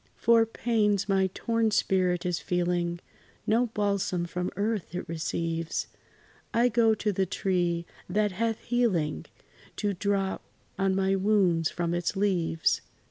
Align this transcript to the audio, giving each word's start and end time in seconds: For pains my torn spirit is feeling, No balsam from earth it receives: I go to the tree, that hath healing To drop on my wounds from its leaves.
For 0.15 0.47
pains 0.47 1.07
my 1.07 1.29
torn 1.35 1.69
spirit 1.69 2.25
is 2.25 2.39
feeling, 2.39 3.01
No 3.45 3.67
balsam 3.67 4.25
from 4.25 4.49
earth 4.55 4.95
it 4.95 5.07
receives: 5.07 5.85
I 6.55 6.69
go 6.69 6.95
to 6.95 7.11
the 7.11 7.27
tree, 7.27 7.85
that 8.09 8.31
hath 8.31 8.59
healing 8.61 9.27
To 9.75 9.93
drop 9.93 10.41
on 10.79 10.95
my 10.95 11.15
wounds 11.15 11.69
from 11.69 11.93
its 11.93 12.15
leaves. 12.15 12.81